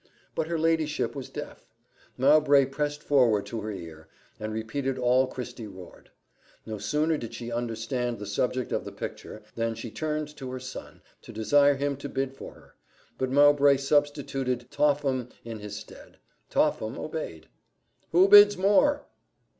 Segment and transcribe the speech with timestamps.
[0.33, 1.63] But her ladyship was deaf.
[2.17, 4.07] Mowbray pressed forward to her ear,
[4.39, 6.09] and repeated all Christie roared.
[6.65, 10.59] No sooner did she understand the subject of the picture than she turned to her
[10.59, 12.73] son, to desire him to bid for her;
[13.19, 16.17] but Mowbray substituted Topham in his stead:
[16.49, 17.47] Topham obeyed.
[18.11, 19.05] "Who bids more?"